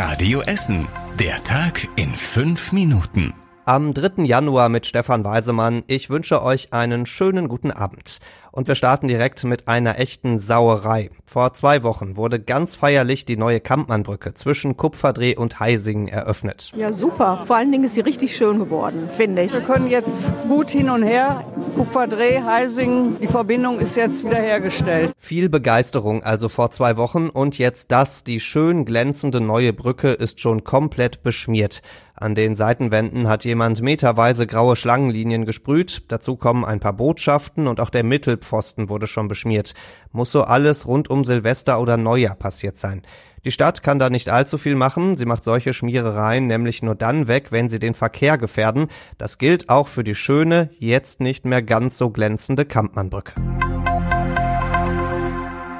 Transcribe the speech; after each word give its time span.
Radio 0.00 0.42
Essen. 0.42 0.86
Der 1.18 1.42
Tag 1.42 1.88
in 1.96 2.14
fünf 2.14 2.70
Minuten. 2.70 3.34
Am 3.64 3.94
3. 3.94 4.22
Januar 4.22 4.68
mit 4.68 4.86
Stefan 4.86 5.24
Weisemann. 5.24 5.82
Ich 5.88 6.08
wünsche 6.08 6.40
euch 6.40 6.72
einen 6.72 7.04
schönen 7.04 7.48
guten 7.48 7.72
Abend. 7.72 8.20
Und 8.52 8.68
wir 8.68 8.74
starten 8.74 9.08
direkt 9.08 9.44
mit 9.44 9.68
einer 9.68 9.98
echten 9.98 10.38
Sauerei. 10.38 11.10
Vor 11.24 11.54
zwei 11.54 11.82
Wochen 11.82 12.16
wurde 12.16 12.40
ganz 12.40 12.76
feierlich 12.76 13.24
die 13.24 13.36
neue 13.36 13.60
Kampmannbrücke 13.60 14.34
zwischen 14.34 14.76
Kupferdreh 14.76 15.36
und 15.36 15.60
Heisingen 15.60 16.08
eröffnet. 16.08 16.72
Ja, 16.76 16.92
super. 16.92 17.42
Vor 17.44 17.56
allen 17.56 17.70
Dingen 17.70 17.84
ist 17.84 17.94
sie 17.94 18.00
richtig 18.00 18.36
schön 18.36 18.58
geworden, 18.58 19.08
finde 19.10 19.42
ich. 19.42 19.52
Wir 19.52 19.60
können 19.60 19.88
jetzt 19.88 20.32
gut 20.48 20.70
hin 20.70 20.90
und 20.90 21.02
her. 21.02 21.44
Kupferdreh, 21.76 22.42
Heisingen, 22.42 23.18
die 23.20 23.26
Verbindung 23.26 23.78
ist 23.78 23.96
jetzt 23.96 24.24
wiederhergestellt. 24.24 25.12
Viel 25.18 25.48
Begeisterung 25.48 26.22
also 26.22 26.48
vor 26.48 26.70
zwei 26.70 26.96
Wochen 26.96 27.28
und 27.28 27.58
jetzt 27.58 27.92
das, 27.92 28.24
die 28.24 28.40
schön 28.40 28.84
glänzende 28.84 29.40
neue 29.40 29.72
Brücke 29.72 30.12
ist 30.12 30.40
schon 30.40 30.64
komplett 30.64 31.22
beschmiert. 31.22 31.82
An 32.20 32.34
den 32.34 32.56
Seitenwänden 32.56 33.28
hat 33.28 33.44
jemand 33.44 33.80
meterweise 33.80 34.48
graue 34.48 34.74
Schlangenlinien 34.74 35.46
gesprüht. 35.46 36.02
Dazu 36.08 36.34
kommen 36.34 36.64
ein 36.64 36.80
paar 36.80 36.94
Botschaften 36.94 37.68
und 37.68 37.78
auch 37.78 37.90
der 37.90 38.02
Mittelpfosten 38.48 38.88
wurde 38.88 39.06
schon 39.06 39.28
beschmiert. 39.28 39.74
Muss 40.12 40.32
so 40.32 40.42
alles 40.42 40.86
rund 40.86 41.10
um 41.10 41.24
Silvester 41.24 41.80
oder 41.80 41.96
Neujahr 41.96 42.34
passiert 42.34 42.78
sein. 42.78 43.02
Die 43.44 43.50
Stadt 43.52 43.82
kann 43.82 43.98
da 43.98 44.10
nicht 44.10 44.30
allzu 44.30 44.58
viel 44.58 44.74
machen. 44.74 45.16
Sie 45.16 45.26
macht 45.26 45.44
solche 45.44 45.72
Schmierereien 45.72 46.46
nämlich 46.46 46.82
nur 46.82 46.94
dann 46.94 47.28
weg, 47.28 47.52
wenn 47.52 47.68
sie 47.68 47.78
den 47.78 47.94
Verkehr 47.94 48.36
gefährden. 48.36 48.88
Das 49.16 49.38
gilt 49.38 49.68
auch 49.68 49.88
für 49.88 50.02
die 50.02 50.16
schöne, 50.16 50.70
jetzt 50.78 51.20
nicht 51.20 51.44
mehr 51.44 51.62
ganz 51.62 51.98
so 51.98 52.10
glänzende 52.10 52.64
Kampmannbrücke. 52.64 53.34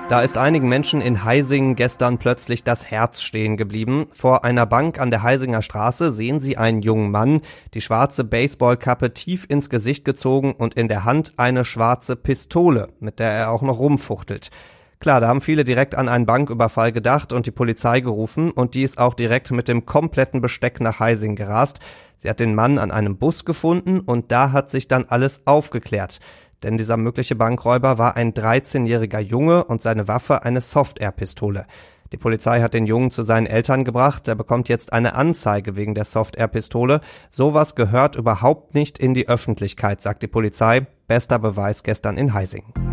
Da 0.09 0.23
ist 0.23 0.39
einigen 0.39 0.71
Menschen 0.71 1.03
in 1.03 1.23
Heisingen 1.25 1.77
gestern 1.77 2.16
plötzlich 2.16 2.65
das 2.65 2.91
Herz 2.91 3.21
stehen 3.21 3.59
geblieben. 3.59 4.07
Vor 4.15 4.43
einer 4.43 4.65
Bank 4.65 4.99
an 4.99 5.11
der 5.11 5.23
Heisinger 5.23 5.61
Straße 5.61 6.12
sehen 6.12 6.41
sie 6.41 6.57
einen 6.57 6.80
jungen 6.80 7.11
Mann, 7.11 7.43
die 7.74 7.82
schwarze 7.82 8.24
Baseballkappe 8.24 9.13
tief 9.13 9.45
ins 9.51 9.69
Gesicht 9.69 10.07
gezogen 10.07 10.52
und 10.52 10.73
in 10.73 10.88
der 10.88 11.05
Hand 11.05 11.35
eine 11.37 11.63
schwarze 11.66 12.16
Pistole, 12.16 12.88
mit 13.01 13.19
der 13.19 13.32
er 13.32 13.51
auch 13.51 13.60
noch 13.60 13.79
rumfuchtelt. 13.80 14.51
Klar, 14.99 15.21
da 15.21 15.29
haben 15.29 15.43
viele 15.43 15.63
direkt 15.63 15.95
an 15.95 16.09
einen 16.09 16.25
Banküberfall 16.25 16.91
gedacht 16.91 17.35
und 17.35 17.47
die 17.47 17.51
Polizei 17.51 18.01
gerufen 18.01 18.51
und 18.51 18.75
die 18.75 18.85
ist 18.85 18.97
auch 18.97 19.13
direkt 19.13 19.51
mit 19.51 19.69
dem 19.69 19.85
kompletten 19.85 20.41
Besteck 20.41 20.80
nach 20.80 21.01
Heising 21.01 21.37
gerast. 21.37 21.80
Sie 22.16 22.30
hat 22.30 22.41
den 22.41 22.54
Mann 22.54 22.79
an 22.79 22.91
einem 22.91 23.19
Bus 23.19 23.45
gefunden 23.45 24.01
und 24.01 24.32
da 24.32 24.52
hat 24.52 24.71
sich 24.71 24.88
dann 24.88 25.04
alles 25.04 25.43
aufgeklärt. 25.45 26.19
Denn 26.62 26.78
dieser 26.78 26.96
mögliche 26.96 27.37
Bankräuber 27.37 27.98
war 27.98 28.16
ein 28.16 28.32
13-jähriger 28.32 29.20
Junge 29.20 29.64
und 29.64 29.80
seine 29.80 30.09
Waffe 30.09 30.42
eine 30.42 30.60
Soft-Air-Pistole. 30.60 31.66
Die 32.12 32.16
Polizei 32.16 32.60
hat 32.62 32.74
den 32.74 32.87
Jungen 32.87 33.10
zu 33.10 33.23
seinen 33.23 33.46
Eltern 33.46 33.84
gebracht. 33.84 34.28
Er 34.28 34.34
bekommt 34.34 34.68
jetzt 34.68 34.92
eine 34.92 35.14
Anzeige 35.14 35.76
wegen 35.76 35.95
der 35.95 36.04
Soft-Air-Pistole. 36.04 37.01
Sowas 37.30 37.74
gehört 37.74 38.16
überhaupt 38.16 38.74
nicht 38.74 38.98
in 38.98 39.14
die 39.14 39.29
Öffentlichkeit, 39.29 40.01
sagt 40.01 40.23
die 40.23 40.29
Polizei. 40.29 40.86
Bester 41.06 41.38
Beweis 41.38 41.82
gestern 41.82 42.16
in 42.16 42.32
Heising. 42.32 42.88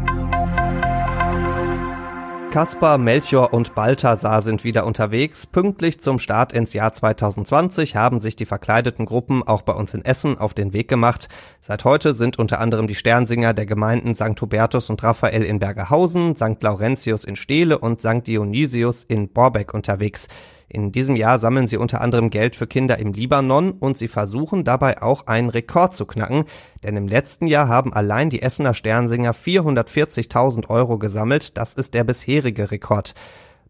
Kaspar, 2.55 2.97
Melchior 2.97 3.51
und 3.51 3.75
Balthasar 3.75 4.41
sind 4.41 4.63
wieder 4.63 4.85
unterwegs. 4.85 5.45
Pünktlich 5.45 5.99
zum 5.99 6.19
Start 6.19 6.53
ins 6.53 6.71
Jahr 6.71 6.93
2020 6.93 7.97
haben 7.97 8.21
sich 8.21 8.37
die 8.37 8.45
verkleideten 8.45 9.05
Gruppen 9.05 9.43
auch 9.43 9.61
bei 9.61 9.73
uns 9.73 9.93
in 9.93 10.05
Essen 10.05 10.37
auf 10.37 10.53
den 10.53 10.71
Weg 10.71 10.87
gemacht. 10.87 11.27
Seit 11.59 11.83
heute 11.83 12.13
sind 12.13 12.39
unter 12.39 12.61
anderem 12.61 12.87
die 12.87 12.95
Sternsinger 12.95 13.53
der 13.53 13.65
Gemeinden 13.65 14.15
St. 14.15 14.39
Hubertus 14.39 14.89
und 14.89 15.03
Raphael 15.03 15.43
in 15.43 15.59
Bergerhausen, 15.59 16.37
St. 16.37 16.63
Laurentius 16.63 17.25
in 17.25 17.35
Steele 17.35 17.77
und 17.77 17.99
St. 17.99 18.25
Dionysius 18.25 19.03
in 19.03 19.33
Borbeck 19.33 19.73
unterwegs. 19.73 20.29
In 20.67 20.91
diesem 20.91 21.15
Jahr 21.15 21.39
sammeln 21.39 21.67
sie 21.67 21.77
unter 21.77 22.01
anderem 22.01 22.29
Geld 22.29 22.55
für 22.55 22.67
Kinder 22.67 22.97
im 22.97 23.13
Libanon 23.13 23.71
und 23.71 23.97
sie 23.97 24.07
versuchen 24.07 24.63
dabei 24.63 25.01
auch 25.01 25.27
einen 25.27 25.49
Rekord 25.49 25.95
zu 25.95 26.05
knacken, 26.05 26.45
denn 26.83 26.97
im 26.97 27.07
letzten 27.07 27.47
Jahr 27.47 27.67
haben 27.67 27.93
allein 27.93 28.29
die 28.29 28.41
Essener 28.41 28.73
Sternsinger 28.73 29.33
440.000 29.33 30.69
Euro 30.69 30.97
gesammelt. 30.97 31.57
Das 31.57 31.73
ist 31.73 31.93
der 31.93 32.03
bisherige 32.03 32.71
Rekord. 32.71 33.13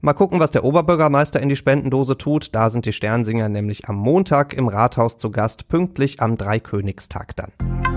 Mal 0.01 0.13
gucken, 0.13 0.39
was 0.39 0.51
der 0.51 0.63
Oberbürgermeister 0.63 1.41
in 1.41 1.50
die 1.50 1.55
Spendendose 1.55 2.17
tut. 2.17 2.53
Da 2.53 2.69
sind 2.69 2.85
die 2.85 2.94
Sternsinger 2.94 3.50
nämlich 3.50 3.88
am 3.89 3.95
Montag 3.95 4.53
im 4.53 4.67
Rathaus 4.67 5.17
zu 5.17 5.31
Gast, 5.31 5.67
pünktlich 5.67 6.22
am 6.22 6.38
Dreikönigstag 6.38 7.35
dann. 7.35 7.94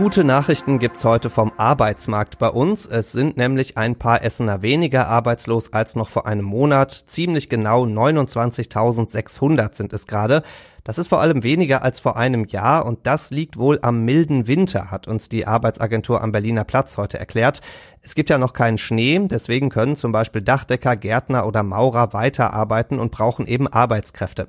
Gute 0.00 0.24
Nachrichten 0.24 0.78
gibt's 0.78 1.04
heute 1.04 1.28
vom 1.28 1.52
Arbeitsmarkt 1.58 2.38
bei 2.38 2.48
uns. 2.48 2.86
Es 2.86 3.12
sind 3.12 3.36
nämlich 3.36 3.76
ein 3.76 3.96
paar 3.96 4.24
Essener 4.24 4.62
weniger 4.62 5.08
arbeitslos 5.08 5.74
als 5.74 5.94
noch 5.94 6.08
vor 6.08 6.26
einem 6.26 6.46
Monat. 6.46 6.90
Ziemlich 6.90 7.50
genau 7.50 7.84
29.600 7.84 9.74
sind 9.74 9.92
es 9.92 10.06
gerade. 10.06 10.42
Das 10.84 10.96
ist 10.96 11.08
vor 11.08 11.20
allem 11.20 11.42
weniger 11.42 11.82
als 11.82 12.00
vor 12.00 12.16
einem 12.16 12.46
Jahr 12.46 12.86
und 12.86 13.06
das 13.06 13.30
liegt 13.30 13.58
wohl 13.58 13.78
am 13.82 14.06
milden 14.06 14.46
Winter, 14.46 14.90
hat 14.90 15.06
uns 15.06 15.28
die 15.28 15.46
Arbeitsagentur 15.46 16.22
am 16.22 16.32
Berliner 16.32 16.64
Platz 16.64 16.96
heute 16.96 17.18
erklärt. 17.18 17.60
Es 18.00 18.14
gibt 18.14 18.30
ja 18.30 18.38
noch 18.38 18.54
keinen 18.54 18.78
Schnee, 18.78 19.20
deswegen 19.30 19.68
können 19.68 19.96
zum 19.96 20.12
Beispiel 20.12 20.40
Dachdecker, 20.40 20.96
Gärtner 20.96 21.46
oder 21.46 21.62
Maurer 21.62 22.14
weiterarbeiten 22.14 22.98
und 22.98 23.12
brauchen 23.12 23.46
eben 23.46 23.68
Arbeitskräfte. 23.68 24.48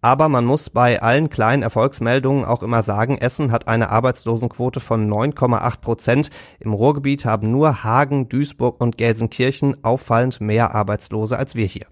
Aber 0.00 0.28
man 0.28 0.44
muss 0.44 0.70
bei 0.70 1.02
allen 1.02 1.28
kleinen 1.28 1.64
Erfolgsmeldungen 1.64 2.44
auch 2.44 2.62
immer 2.62 2.84
sagen, 2.84 3.18
Essen 3.18 3.50
hat 3.50 3.66
eine 3.66 3.88
Arbeitslosenquote 3.90 4.78
von 4.78 5.10
9,8 5.10 5.80
Prozent. 5.80 6.30
Im 6.60 6.72
Ruhrgebiet 6.72 7.24
haben 7.24 7.50
nur 7.50 7.82
Hagen, 7.82 8.28
Duisburg 8.28 8.80
und 8.80 8.96
Gelsenkirchen 8.96 9.82
auffallend 9.82 10.40
mehr 10.40 10.72
Arbeitslose 10.72 11.36
als 11.36 11.56
wir 11.56 11.66
hier. 11.66 11.86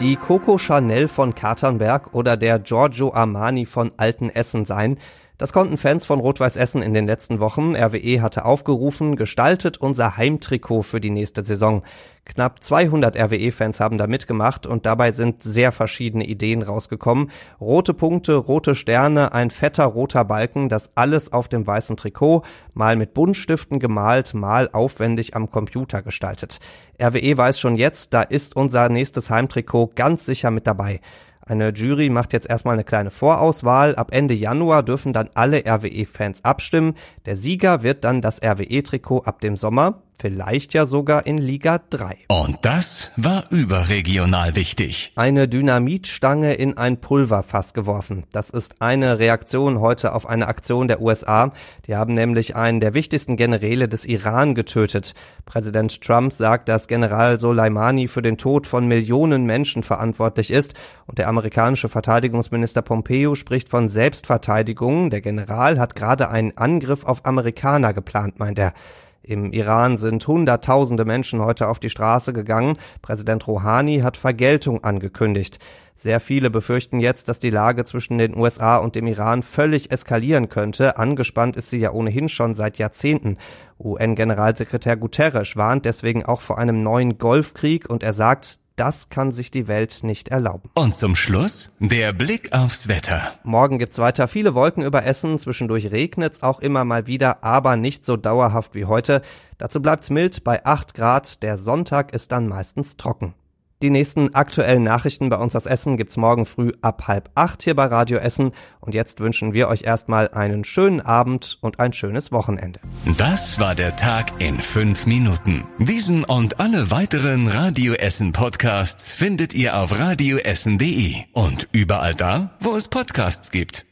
Die 0.00 0.16
Coco 0.16 0.58
Chanel 0.58 1.08
von 1.08 1.34
Katernberg 1.34 2.14
oder 2.14 2.36
der 2.36 2.58
Giorgio 2.58 3.12
Armani 3.12 3.64
von 3.66 3.92
Altenessen 3.96 4.64
sein. 4.64 4.98
Das 5.40 5.54
konnten 5.54 5.78
Fans 5.78 6.04
von 6.04 6.20
Rot-Weiß 6.20 6.58
Essen 6.58 6.82
in 6.82 6.92
den 6.92 7.06
letzten 7.06 7.40
Wochen. 7.40 7.74
RWE 7.74 8.20
hatte 8.20 8.44
aufgerufen, 8.44 9.16
gestaltet 9.16 9.78
unser 9.78 10.18
Heimtrikot 10.18 10.82
für 10.82 11.00
die 11.00 11.08
nächste 11.08 11.42
Saison. 11.42 11.82
Knapp 12.26 12.62
200 12.62 13.16
RWE-Fans 13.18 13.80
haben 13.80 13.96
da 13.96 14.06
mitgemacht 14.06 14.66
und 14.66 14.84
dabei 14.84 15.12
sind 15.12 15.42
sehr 15.42 15.72
verschiedene 15.72 16.26
Ideen 16.26 16.62
rausgekommen. 16.62 17.30
Rote 17.58 17.94
Punkte, 17.94 18.34
rote 18.34 18.74
Sterne, 18.74 19.32
ein 19.32 19.48
fetter 19.48 19.86
roter 19.86 20.26
Balken, 20.26 20.68
das 20.68 20.90
alles 20.94 21.32
auf 21.32 21.48
dem 21.48 21.66
weißen 21.66 21.96
Trikot, 21.96 22.42
mal 22.74 22.96
mit 22.96 23.14
Buntstiften 23.14 23.78
gemalt, 23.78 24.34
mal 24.34 24.68
aufwendig 24.70 25.34
am 25.36 25.50
Computer 25.50 26.02
gestaltet. 26.02 26.60
RWE 27.02 27.38
weiß 27.38 27.58
schon 27.58 27.76
jetzt, 27.76 28.12
da 28.12 28.20
ist 28.20 28.56
unser 28.56 28.90
nächstes 28.90 29.30
Heimtrikot 29.30 29.92
ganz 29.94 30.26
sicher 30.26 30.50
mit 30.50 30.66
dabei. 30.66 31.00
Eine 31.50 31.70
Jury 31.70 32.10
macht 32.10 32.32
jetzt 32.32 32.48
erstmal 32.48 32.74
eine 32.74 32.84
kleine 32.84 33.10
Vorauswahl. 33.10 33.96
Ab 33.96 34.12
Ende 34.12 34.34
Januar 34.34 34.84
dürfen 34.84 35.12
dann 35.12 35.28
alle 35.34 35.64
RWE-Fans 35.66 36.44
abstimmen. 36.44 36.94
Der 37.26 37.34
Sieger 37.34 37.82
wird 37.82 38.04
dann 38.04 38.22
das 38.22 38.40
RWE-Trikot 38.40 39.24
ab 39.24 39.40
dem 39.40 39.56
Sommer 39.56 40.00
Vielleicht 40.20 40.74
ja 40.74 40.84
sogar 40.84 41.24
in 41.24 41.38
Liga 41.38 41.80
3. 41.88 42.18
Und 42.28 42.58
das 42.60 43.10
war 43.16 43.44
überregional 43.48 44.54
wichtig. 44.54 45.12
Eine 45.16 45.48
Dynamitstange 45.48 46.52
in 46.52 46.76
ein 46.76 47.00
Pulverfass 47.00 47.72
geworfen. 47.72 48.24
Das 48.30 48.50
ist 48.50 48.82
eine 48.82 49.18
Reaktion 49.18 49.80
heute 49.80 50.14
auf 50.14 50.28
eine 50.28 50.46
Aktion 50.46 50.88
der 50.88 51.00
USA. 51.00 51.54
Die 51.86 51.96
haben 51.96 52.12
nämlich 52.12 52.54
einen 52.54 52.80
der 52.80 52.92
wichtigsten 52.92 53.38
Generäle 53.38 53.88
des 53.88 54.04
Iran 54.04 54.54
getötet. 54.54 55.14
Präsident 55.46 56.02
Trump 56.02 56.34
sagt, 56.34 56.68
dass 56.68 56.86
General 56.86 57.38
Soleimani 57.38 58.06
für 58.06 58.20
den 58.20 58.36
Tod 58.36 58.66
von 58.66 58.86
Millionen 58.86 59.46
Menschen 59.46 59.82
verantwortlich 59.82 60.50
ist. 60.50 60.74
Und 61.06 61.16
der 61.16 61.28
amerikanische 61.28 61.88
Verteidigungsminister 61.88 62.82
Pompeo 62.82 63.36
spricht 63.36 63.70
von 63.70 63.88
Selbstverteidigung. 63.88 65.08
Der 65.08 65.22
General 65.22 65.78
hat 65.78 65.94
gerade 65.96 66.28
einen 66.28 66.58
Angriff 66.58 67.06
auf 67.06 67.24
Amerikaner 67.24 67.94
geplant, 67.94 68.38
meint 68.38 68.58
er. 68.58 68.74
Im 69.22 69.52
Iran 69.52 69.98
sind 69.98 70.26
Hunderttausende 70.26 71.04
Menschen 71.04 71.44
heute 71.44 71.68
auf 71.68 71.78
die 71.78 71.90
Straße 71.90 72.32
gegangen. 72.32 72.76
Präsident 73.02 73.46
Rouhani 73.46 74.00
hat 74.00 74.16
Vergeltung 74.16 74.82
angekündigt. 74.82 75.58
Sehr 75.94 76.20
viele 76.20 76.48
befürchten 76.48 76.98
jetzt, 77.00 77.28
dass 77.28 77.38
die 77.38 77.50
Lage 77.50 77.84
zwischen 77.84 78.16
den 78.16 78.34
USA 78.34 78.78
und 78.78 78.94
dem 78.94 79.06
Iran 79.06 79.42
völlig 79.42 79.92
eskalieren 79.92 80.48
könnte. 80.48 80.96
Angespannt 80.96 81.56
ist 81.56 81.68
sie 81.68 81.76
ja 81.76 81.92
ohnehin 81.92 82.30
schon 82.30 82.54
seit 82.54 82.78
Jahrzehnten. 82.78 83.36
UN-Generalsekretär 83.78 84.96
Guterres 84.96 85.56
warnt 85.56 85.84
deswegen 85.84 86.24
auch 86.24 86.40
vor 86.40 86.56
einem 86.56 86.82
neuen 86.82 87.18
Golfkrieg 87.18 87.90
und 87.90 88.02
er 88.02 88.14
sagt, 88.14 88.59
das 88.80 89.10
kann 89.10 89.30
sich 89.30 89.50
die 89.50 89.68
Welt 89.68 89.98
nicht 90.04 90.30
erlauben. 90.30 90.70
Und 90.72 90.96
zum 90.96 91.14
Schluss 91.14 91.70
der 91.80 92.14
Blick 92.14 92.54
aufs 92.56 92.88
Wetter. 92.88 93.34
Morgen 93.44 93.78
gibt's 93.78 93.98
weiter 93.98 94.26
viele 94.26 94.54
Wolken 94.54 94.82
über 94.82 95.04
Essen, 95.04 95.38
zwischendurch 95.38 95.90
regnet's 95.90 96.42
auch 96.42 96.60
immer 96.60 96.86
mal 96.86 97.06
wieder, 97.06 97.44
aber 97.44 97.76
nicht 97.76 98.06
so 98.06 98.16
dauerhaft 98.16 98.74
wie 98.74 98.86
heute. 98.86 99.20
Dazu 99.58 99.82
bleibt's 99.82 100.08
mild 100.08 100.44
bei 100.44 100.64
8 100.64 100.94
Grad, 100.94 101.42
der 101.42 101.58
Sonntag 101.58 102.14
ist 102.14 102.32
dann 102.32 102.48
meistens 102.48 102.96
trocken. 102.96 103.34
Die 103.82 103.88
nächsten 103.88 104.34
aktuellen 104.34 104.82
Nachrichten 104.82 105.30
bei 105.30 105.36
uns 105.36 105.56
aus 105.56 105.64
Essen 105.64 105.96
gibt's 105.96 106.18
morgen 106.18 106.44
früh 106.44 106.72
ab 106.82 107.08
halb 107.08 107.30
acht 107.34 107.62
hier 107.62 107.74
bei 107.74 107.86
Radio 107.86 108.18
Essen. 108.18 108.52
Und 108.80 108.94
jetzt 108.94 109.20
wünschen 109.20 109.54
wir 109.54 109.68
euch 109.68 109.84
erstmal 109.84 110.28
einen 110.28 110.64
schönen 110.64 111.00
Abend 111.00 111.56
und 111.62 111.80
ein 111.80 111.94
schönes 111.94 112.30
Wochenende. 112.30 112.80
Das 113.16 113.58
war 113.58 113.74
der 113.74 113.96
Tag 113.96 114.32
in 114.38 114.60
fünf 114.60 115.06
Minuten. 115.06 115.64
Diesen 115.78 116.24
und 116.24 116.60
alle 116.60 116.90
weiteren 116.90 117.48
Radio 117.48 117.94
Essen 117.94 118.32
Podcasts 118.32 119.14
findet 119.14 119.54
ihr 119.54 119.76
auf 119.78 119.98
radioessen.de 119.98 121.14
und 121.32 121.68
überall 121.72 122.14
da, 122.14 122.50
wo 122.60 122.76
es 122.76 122.88
Podcasts 122.88 123.50
gibt. 123.50 123.89